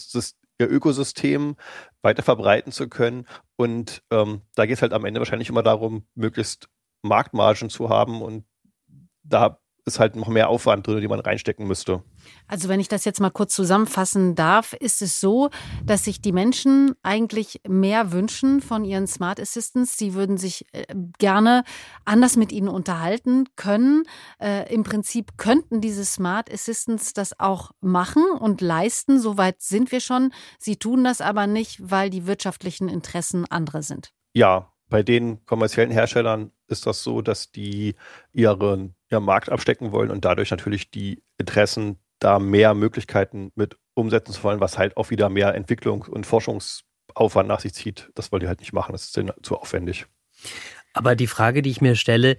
ihr 0.58 0.70
Ökosystem 0.70 1.56
weiter 2.02 2.22
verbreiten 2.22 2.72
zu 2.72 2.88
können. 2.88 3.26
Und 3.56 4.02
ähm, 4.10 4.42
da 4.54 4.66
geht 4.66 4.76
es 4.76 4.82
halt 4.82 4.92
am 4.92 5.04
Ende 5.04 5.20
wahrscheinlich 5.20 5.48
immer 5.48 5.62
darum, 5.62 6.06
möglichst 6.14 6.68
Marktmargen 7.02 7.70
zu 7.70 7.88
haben. 7.88 8.22
Und 8.22 8.44
da 9.22 9.58
ist 9.94 10.00
halt 10.00 10.16
noch 10.16 10.28
mehr 10.28 10.48
Aufwand 10.48 10.86
drin, 10.86 11.00
den 11.00 11.10
man 11.10 11.20
reinstecken 11.20 11.66
müsste. 11.66 12.02
Also 12.46 12.68
wenn 12.68 12.80
ich 12.80 12.88
das 12.88 13.04
jetzt 13.04 13.20
mal 13.20 13.30
kurz 13.30 13.54
zusammenfassen 13.54 14.34
darf, 14.34 14.72
ist 14.72 15.02
es 15.02 15.20
so, 15.20 15.50
dass 15.84 16.04
sich 16.04 16.20
die 16.20 16.32
Menschen 16.32 16.94
eigentlich 17.02 17.60
mehr 17.68 18.12
wünschen 18.12 18.60
von 18.60 18.84
ihren 18.84 19.06
Smart 19.06 19.40
Assistants. 19.40 19.96
Sie 19.98 20.14
würden 20.14 20.36
sich 20.36 20.66
äh, 20.72 20.84
gerne 21.18 21.64
anders 22.04 22.36
mit 22.36 22.52
ihnen 22.52 22.68
unterhalten 22.68 23.46
können. 23.56 24.04
Äh, 24.40 24.72
Im 24.72 24.82
Prinzip 24.82 25.36
könnten 25.36 25.80
diese 25.80 26.04
Smart 26.04 26.52
Assistants 26.52 27.12
das 27.12 27.38
auch 27.38 27.72
machen 27.80 28.24
und 28.38 28.60
leisten. 28.60 29.20
Soweit 29.20 29.60
sind 29.60 29.92
wir 29.92 30.00
schon. 30.00 30.32
Sie 30.58 30.76
tun 30.76 31.04
das 31.04 31.20
aber 31.20 31.46
nicht, 31.46 31.78
weil 31.90 32.10
die 32.10 32.26
wirtschaftlichen 32.26 32.88
Interessen 32.88 33.44
andere 33.50 33.82
sind. 33.82 34.12
Ja, 34.34 34.72
bei 34.90 35.02
den 35.02 35.44
kommerziellen 35.46 35.90
Herstellern 35.90 36.50
ist 36.66 36.86
das 36.86 37.02
so, 37.02 37.22
dass 37.22 37.50
die 37.52 37.94
ihren 38.32 38.94
ja, 39.10 39.20
Markt 39.20 39.50
abstecken 39.50 39.92
wollen 39.92 40.10
und 40.10 40.24
dadurch 40.24 40.50
natürlich 40.50 40.90
die 40.90 41.22
Interessen 41.38 41.98
da 42.18 42.38
mehr 42.38 42.74
Möglichkeiten 42.74 43.50
mit 43.54 43.76
umsetzen 43.94 44.32
zu 44.32 44.42
wollen, 44.44 44.60
was 44.60 44.78
halt 44.78 44.96
auch 44.96 45.10
wieder 45.10 45.28
mehr 45.28 45.54
Entwicklung 45.54 46.02
und 46.02 46.26
Forschungsaufwand 46.26 47.48
nach 47.48 47.60
sich 47.60 47.74
zieht. 47.74 48.10
Das 48.14 48.30
wollen 48.30 48.40
die 48.40 48.48
halt 48.48 48.60
nicht 48.60 48.72
machen, 48.72 48.92
das 48.92 49.04
ist 49.04 49.16
denen 49.16 49.32
zu 49.42 49.56
aufwendig. 49.56 50.06
Aber 50.92 51.14
die 51.14 51.26
Frage, 51.26 51.62
die 51.62 51.70
ich 51.70 51.80
mir 51.80 51.96
stelle, 51.96 52.36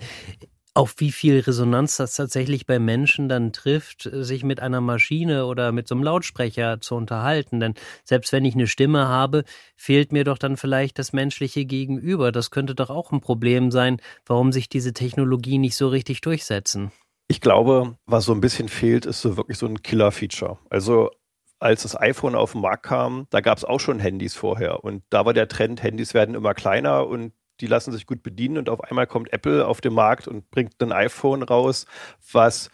auf 0.73 0.95
wie 0.97 1.11
viel 1.11 1.39
Resonanz 1.39 1.97
das 1.97 2.15
tatsächlich 2.15 2.65
bei 2.65 2.79
Menschen 2.79 3.27
dann 3.27 3.51
trifft, 3.51 4.09
sich 4.11 4.43
mit 4.43 4.61
einer 4.61 4.79
Maschine 4.79 5.45
oder 5.45 5.71
mit 5.71 5.87
so 5.87 5.95
einem 5.95 6.03
Lautsprecher 6.03 6.79
zu 6.79 6.95
unterhalten. 6.95 7.59
Denn 7.59 7.73
selbst 8.05 8.31
wenn 8.31 8.45
ich 8.45 8.55
eine 8.55 8.67
Stimme 8.67 9.07
habe, 9.07 9.43
fehlt 9.75 10.13
mir 10.13 10.23
doch 10.23 10.37
dann 10.37 10.55
vielleicht 10.55 10.97
das 10.97 11.11
menschliche 11.11 11.65
Gegenüber. 11.65 12.31
Das 12.31 12.51
könnte 12.51 12.73
doch 12.73 12.89
auch 12.89 13.11
ein 13.11 13.19
Problem 13.19 13.69
sein, 13.71 13.97
warum 14.25 14.51
sich 14.53 14.69
diese 14.69 14.93
Technologie 14.93 15.57
nicht 15.57 15.75
so 15.75 15.89
richtig 15.89 16.21
durchsetzen. 16.21 16.91
Ich 17.27 17.41
glaube, 17.41 17.97
was 18.05 18.25
so 18.25 18.33
ein 18.33 18.41
bisschen 18.41 18.69
fehlt, 18.69 19.05
ist 19.05 19.21
so 19.21 19.37
wirklich 19.37 19.57
so 19.57 19.65
ein 19.65 19.81
Killer-Feature. 19.81 20.57
Also 20.69 21.11
als 21.59 21.83
das 21.83 21.99
iPhone 21.99 22.35
auf 22.35 22.53
den 22.53 22.61
Markt 22.61 22.83
kam, 22.83 23.27
da 23.29 23.41
gab 23.41 23.57
es 23.57 23.65
auch 23.65 23.79
schon 23.79 23.99
Handys 23.99 24.35
vorher. 24.35 24.83
Und 24.83 25.03
da 25.09 25.25
war 25.25 25.33
der 25.33 25.47
Trend, 25.47 25.83
Handys 25.83 26.13
werden 26.13 26.33
immer 26.33 26.53
kleiner 26.53 27.07
und 27.07 27.33
die 27.61 27.67
lassen 27.67 27.91
sich 27.91 28.05
gut 28.05 28.23
bedienen 28.23 28.57
und 28.57 28.69
auf 28.69 28.81
einmal 28.81 29.07
kommt 29.07 29.31
Apple 29.31 29.65
auf 29.65 29.81
den 29.81 29.93
Markt 29.93 30.27
und 30.27 30.49
bringt 30.51 30.81
ein 30.81 30.91
iPhone 30.91 31.43
raus, 31.43 31.85
was 32.31 32.69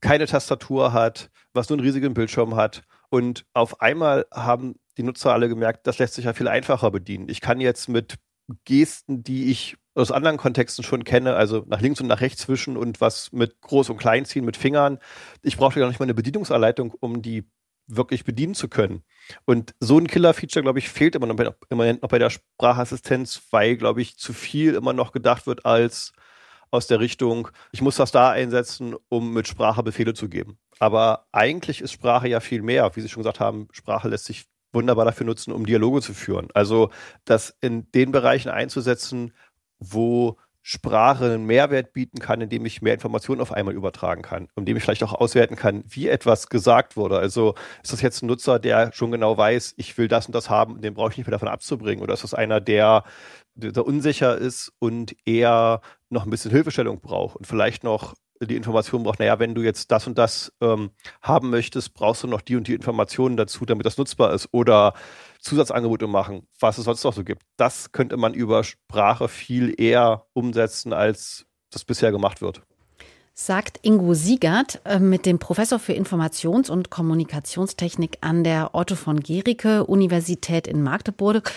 keine 0.00 0.26
Tastatur 0.26 0.92
hat, 0.92 1.30
was 1.52 1.68
nur 1.68 1.78
einen 1.78 1.86
riesigen 1.86 2.14
Bildschirm 2.14 2.54
hat. 2.54 2.82
Und 3.10 3.44
auf 3.52 3.80
einmal 3.80 4.26
haben 4.32 4.76
die 4.96 5.02
Nutzer 5.02 5.32
alle 5.32 5.48
gemerkt, 5.48 5.86
das 5.86 5.98
lässt 5.98 6.14
sich 6.14 6.26
ja 6.26 6.32
viel 6.32 6.48
einfacher 6.48 6.90
bedienen. 6.90 7.28
Ich 7.28 7.40
kann 7.40 7.60
jetzt 7.60 7.88
mit 7.88 8.16
Gesten, 8.64 9.22
die 9.22 9.50
ich 9.50 9.76
aus 9.94 10.12
anderen 10.12 10.36
Kontexten 10.36 10.84
schon 10.84 11.04
kenne, 11.04 11.34
also 11.34 11.64
nach 11.66 11.80
links 11.80 12.00
und 12.00 12.06
nach 12.06 12.20
rechts 12.20 12.42
zwischen 12.42 12.76
und 12.76 13.00
was 13.00 13.32
mit 13.32 13.56
Groß- 13.62 13.90
und 13.90 13.98
Klein 13.98 14.24
ziehen 14.24 14.44
mit 14.44 14.56
Fingern. 14.56 14.98
Ich 15.42 15.56
brauchte 15.56 15.80
ja 15.80 15.88
nicht 15.88 15.98
mal 15.98 16.04
eine 16.04 16.14
Bedienungsanleitung, 16.14 16.94
um 17.00 17.20
die 17.20 17.50
wirklich 17.88 18.24
bedienen 18.24 18.54
zu 18.54 18.68
können. 18.68 19.02
Und 19.44 19.74
so 19.80 19.98
ein 19.98 20.06
Killer-Feature, 20.06 20.62
glaube 20.62 20.78
ich, 20.78 20.88
fehlt 20.88 21.14
immer 21.14 21.26
noch, 21.26 21.36
bei, 21.36 21.50
immer 21.70 21.92
noch 21.92 22.08
bei 22.08 22.18
der 22.18 22.30
Sprachassistenz, 22.30 23.42
weil, 23.50 23.76
glaube 23.76 24.02
ich, 24.02 24.16
zu 24.16 24.32
viel 24.32 24.74
immer 24.74 24.92
noch 24.92 25.12
gedacht 25.12 25.46
wird 25.46 25.66
als 25.66 26.12
aus 26.70 26.86
der 26.86 27.00
Richtung, 27.00 27.48
ich 27.72 27.80
muss 27.80 27.96
das 27.96 28.12
da 28.12 28.30
einsetzen, 28.30 28.94
um 29.08 29.32
mit 29.32 29.48
Sprache 29.48 29.82
Befehle 29.82 30.12
zu 30.12 30.28
geben. 30.28 30.58
Aber 30.78 31.26
eigentlich 31.32 31.80
ist 31.80 31.92
Sprache 31.92 32.28
ja 32.28 32.40
viel 32.40 32.62
mehr. 32.62 32.94
Wie 32.94 33.00
Sie 33.00 33.08
schon 33.08 33.22
gesagt 33.22 33.40
haben, 33.40 33.68
Sprache 33.72 34.08
lässt 34.08 34.26
sich 34.26 34.44
wunderbar 34.72 35.06
dafür 35.06 35.24
nutzen, 35.26 35.52
um 35.52 35.64
Dialoge 35.64 36.02
zu 36.02 36.12
führen. 36.12 36.48
Also 36.52 36.90
das 37.24 37.56
in 37.62 37.90
den 37.92 38.12
Bereichen 38.12 38.50
einzusetzen, 38.50 39.32
wo 39.78 40.36
Sprache 40.70 41.24
einen 41.24 41.46
Mehrwert 41.46 41.94
bieten 41.94 42.18
kann, 42.18 42.42
indem 42.42 42.66
ich 42.66 42.82
mehr 42.82 42.92
Informationen 42.92 43.40
auf 43.40 43.52
einmal 43.52 43.72
übertragen 43.72 44.20
kann, 44.20 44.48
indem 44.54 44.76
ich 44.76 44.82
vielleicht 44.82 45.02
auch 45.02 45.14
auswerten 45.14 45.56
kann, 45.56 45.82
wie 45.88 46.08
etwas 46.08 46.50
gesagt 46.50 46.94
wurde. 46.94 47.18
Also 47.18 47.54
ist 47.82 47.94
das 47.94 48.02
jetzt 48.02 48.22
ein 48.22 48.26
Nutzer, 48.26 48.58
der 48.58 48.92
schon 48.92 49.10
genau 49.10 49.38
weiß, 49.38 49.72
ich 49.78 49.96
will 49.96 50.08
das 50.08 50.26
und 50.26 50.34
das 50.34 50.50
haben, 50.50 50.82
den 50.82 50.92
brauche 50.92 51.12
ich 51.12 51.16
nicht 51.16 51.26
mehr 51.26 51.32
davon 51.32 51.48
abzubringen? 51.48 52.02
Oder 52.02 52.12
ist 52.12 52.22
das 52.22 52.34
einer, 52.34 52.60
der, 52.60 53.04
der 53.54 53.86
unsicher 53.86 54.36
ist 54.36 54.70
und 54.78 55.16
eher 55.24 55.80
noch 56.10 56.26
ein 56.26 56.30
bisschen 56.30 56.50
Hilfestellung 56.50 57.00
braucht 57.00 57.36
und 57.36 57.46
vielleicht 57.46 57.82
noch 57.82 58.12
die 58.40 58.56
Information 58.56 59.02
braucht, 59.02 59.18
naja, 59.18 59.38
wenn 59.38 59.54
du 59.54 59.62
jetzt 59.62 59.90
das 59.90 60.06
und 60.06 60.18
das 60.18 60.52
ähm, 60.60 60.90
haben 61.22 61.50
möchtest, 61.50 61.94
brauchst 61.94 62.22
du 62.22 62.26
noch 62.26 62.40
die 62.40 62.56
und 62.56 62.68
die 62.68 62.74
Informationen 62.74 63.36
dazu, 63.36 63.64
damit 63.64 63.86
das 63.86 63.98
nutzbar 63.98 64.32
ist. 64.32 64.48
Oder 64.52 64.94
Zusatzangebote 65.40 66.06
machen, 66.06 66.46
was 66.60 66.78
es 66.78 66.84
sonst 66.84 67.04
noch 67.04 67.12
so 67.12 67.24
gibt. 67.24 67.42
Das 67.56 67.92
könnte 67.92 68.16
man 68.16 68.34
über 68.34 68.64
Sprache 68.64 69.28
viel 69.28 69.74
eher 69.80 70.26
umsetzen, 70.32 70.92
als 70.92 71.46
das 71.70 71.84
bisher 71.84 72.12
gemacht 72.12 72.40
wird. 72.40 72.62
Sagt 73.34 73.78
Ingo 73.82 74.14
Siegert 74.14 74.80
äh, 74.84 74.98
mit 74.98 75.24
dem 75.24 75.38
Professor 75.38 75.78
für 75.78 75.92
Informations- 75.92 76.70
und 76.70 76.90
Kommunikationstechnik 76.90 78.18
an 78.20 78.42
der 78.42 78.74
Otto 78.74 78.96
von 78.96 79.20
Gericke 79.20 79.84
Universität 79.84 80.66
in 80.66 80.82
Magdeburg. 80.82 81.52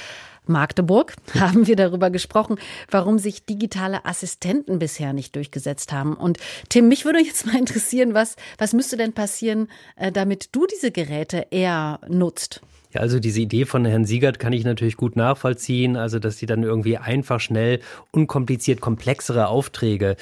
Magdeburg 0.46 1.16
haben 1.40 1.68
wir 1.68 1.76
darüber 1.76 2.10
gesprochen, 2.10 2.58
warum 2.90 3.20
sich 3.20 3.46
digitale 3.46 4.06
Assistenten 4.06 4.80
bisher 4.80 5.14
nicht 5.14 5.36
durchgesetzt 5.36 5.92
haben. 5.92 6.16
Und 6.16 6.38
Tim, 6.70 6.88
mich 6.88 7.06
würde 7.06 7.20
jetzt 7.20 7.46
mal 7.46 7.58
interessieren, 7.58 8.14
was, 8.14 8.36
was 8.58 8.74
müsste 8.74 8.98
denn 8.98 9.14
passieren, 9.14 9.68
äh, 9.96 10.12
damit 10.12 10.50
du 10.54 10.66
diese 10.68 10.92
Geräte 10.92 11.48
eher 11.52 12.00
nutzt? 12.08 12.62
Ja, 12.94 13.02
also 13.02 13.20
diese 13.20 13.42
Idee 13.42 13.66
von 13.66 13.86
Herrn 13.86 14.06
Siegert 14.06 14.40
kann 14.40 14.54
ich 14.54 14.64
natürlich 14.64 14.98
gut 14.98 15.16
nachvollziehen. 15.16 15.96
Also, 15.96 16.20
dass 16.20 16.38
sie 16.38 16.46
dann 16.46 16.64
irgendwie 16.64 16.98
einfach, 16.98 17.40
schnell, 17.40 17.80
unkompliziert 18.12 18.82
komplexere 18.82 19.48
Aufträge 19.48 20.18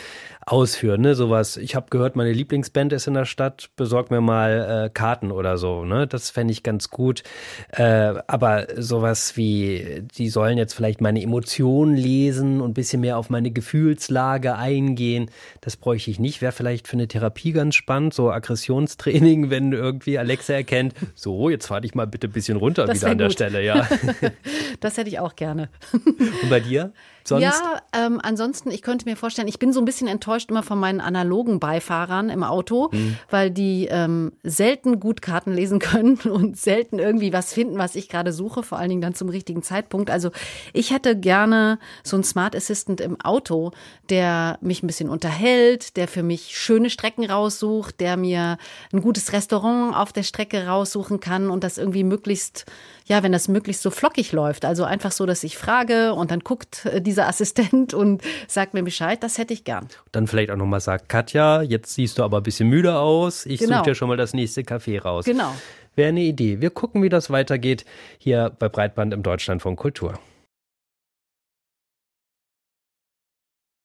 ausführen. 0.51 1.01
Ne? 1.01 1.15
Sowas, 1.15 1.57
ich 1.57 1.75
habe 1.75 1.87
gehört, 1.89 2.15
meine 2.15 2.31
Lieblingsband 2.31 2.93
ist 2.93 3.07
in 3.07 3.13
der 3.13 3.25
Stadt, 3.25 3.69
besorg 3.75 4.11
mir 4.11 4.21
mal 4.21 4.85
äh, 4.85 4.89
Karten 4.89 5.31
oder 5.31 5.57
so. 5.57 5.85
Ne? 5.85 6.07
Das 6.07 6.29
fände 6.29 6.51
ich 6.51 6.63
ganz 6.63 6.89
gut. 6.89 7.23
Äh, 7.71 8.15
aber 8.27 8.67
sowas 8.75 9.37
wie, 9.37 10.03
die 10.17 10.29
sollen 10.29 10.57
jetzt 10.57 10.73
vielleicht 10.73 11.01
meine 11.01 11.21
Emotionen 11.21 11.95
lesen 11.95 12.61
und 12.61 12.71
ein 12.71 12.73
bisschen 12.73 13.01
mehr 13.01 13.17
auf 13.17 13.29
meine 13.29 13.51
Gefühlslage 13.51 14.55
eingehen, 14.55 15.29
das 15.61 15.77
bräuchte 15.77 16.11
ich 16.11 16.19
nicht. 16.19 16.41
Wäre 16.41 16.51
vielleicht 16.51 16.87
für 16.87 16.93
eine 16.93 17.07
Therapie 17.07 17.51
ganz 17.51 17.75
spannend, 17.75 18.13
so 18.13 18.31
Aggressionstraining, 18.31 19.49
wenn 19.49 19.71
irgendwie 19.71 20.17
Alexa 20.17 20.53
erkennt, 20.53 20.93
so, 21.15 21.49
jetzt 21.49 21.67
fahr 21.67 21.81
dich 21.81 21.95
mal 21.95 22.07
bitte 22.07 22.27
ein 22.27 22.33
bisschen 22.33 22.57
runter 22.59 22.85
das 22.85 22.97
wieder 22.97 23.11
an 23.11 23.17
der 23.17 23.27
gut. 23.27 23.33
Stelle, 23.33 23.63
ja. 23.63 23.87
Das 24.79 24.97
hätte 24.97 25.09
ich 25.09 25.19
auch 25.19 25.35
gerne. 25.35 25.69
Und 25.91 26.49
bei 26.49 26.59
dir? 26.59 26.93
Sonst? 27.29 27.43
Ja, 27.43 27.81
ähm, 27.93 28.19
ansonsten, 28.21 28.71
ich 28.71 28.81
könnte 28.81 29.05
mir 29.05 29.15
vorstellen, 29.15 29.47
ich 29.47 29.59
bin 29.59 29.71
so 29.71 29.79
ein 29.79 29.85
bisschen 29.85 30.07
enttäuscht 30.07 30.49
immer 30.49 30.63
von 30.63 30.79
meinen 30.79 30.99
analogen 30.99 31.59
Beifahrern 31.59 32.29
im 32.29 32.43
Auto, 32.43 32.89
mhm. 32.91 33.17
weil 33.29 33.51
die 33.51 33.87
ähm, 33.89 34.31
selten 34.43 34.99
gut 34.99 35.21
Karten 35.21 35.53
lesen 35.53 35.79
können 35.79 36.17
und 36.17 36.57
selten 36.57 36.97
irgendwie 36.97 37.31
was 37.31 37.53
finden, 37.53 37.77
was 37.77 37.95
ich 37.95 38.09
gerade 38.09 38.33
suche, 38.33 38.63
vor 38.63 38.79
allen 38.79 38.89
Dingen 38.89 39.01
dann 39.01 39.13
zum 39.13 39.29
richtigen 39.29 39.61
Zeitpunkt. 39.61 40.09
Also 40.09 40.31
ich 40.73 40.91
hätte 40.91 41.15
gerne 41.15 41.77
so 42.03 42.15
einen 42.15 42.23
Smart 42.23 42.55
Assistant 42.55 42.99
im 42.99 43.21
Auto, 43.21 43.71
der 44.09 44.57
mich 44.61 44.81
ein 44.81 44.87
bisschen 44.87 45.09
unterhält, 45.09 45.97
der 45.97 46.07
für 46.07 46.23
mich 46.23 46.57
schöne 46.57 46.89
Strecken 46.89 47.25
raussucht, 47.25 47.99
der 47.99 48.17
mir 48.17 48.57
ein 48.91 49.01
gutes 49.01 49.33
Restaurant 49.33 49.95
auf 49.95 50.11
der 50.11 50.23
Strecke 50.23 50.65
raussuchen 50.65 51.19
kann 51.19 51.51
und 51.51 51.63
das 51.63 51.77
irgendwie 51.77 52.03
möglichst, 52.03 52.65
ja, 53.09 53.23
wenn 53.23 53.31
das 53.31 53.47
möglichst 53.47 53.81
so 53.81 53.89
flockig 53.89 54.31
läuft. 54.31 54.63
Also 54.63 54.83
einfach 54.83 55.11
so, 55.11 55.25
dass 55.25 55.43
ich 55.43 55.57
frage 55.57 56.13
und 56.13 56.31
dann 56.31 56.41
guckt 56.41 56.85
äh, 56.85 57.01
dieser 57.01 57.27
Assistent 57.27 57.93
und 57.93 58.21
sagt 58.47 58.73
mir 58.73 58.83
Bescheid, 58.83 59.21
das 59.21 59.37
hätte 59.37 59.53
ich 59.53 59.63
gern. 59.63 59.87
Dann 60.11 60.27
vielleicht 60.27 60.51
auch 60.51 60.55
nochmal 60.55 60.79
sagt, 60.79 61.09
Katja, 61.09 61.63
jetzt 61.63 61.95
siehst 61.95 62.19
du 62.19 62.23
aber 62.23 62.37
ein 62.37 62.43
bisschen 62.43 62.69
müde 62.69 62.97
aus. 62.97 63.45
Ich 63.45 63.59
genau. 63.59 63.77
suche 63.77 63.89
dir 63.89 63.95
schon 63.95 64.07
mal 64.07 64.17
das 64.17 64.33
nächste 64.33 64.61
Café 64.61 65.01
raus. 65.01 65.25
Genau. 65.25 65.53
Wäre 65.95 66.09
eine 66.09 66.21
Idee. 66.21 66.61
Wir 66.61 66.69
gucken, 66.69 67.01
wie 67.01 67.09
das 67.09 67.29
weitergeht 67.31 67.83
hier 68.19 68.51
bei 68.57 68.69
Breitband 68.69 69.13
im 69.13 69.23
Deutschland 69.23 69.61
von 69.61 69.75
Kultur. 69.75 70.13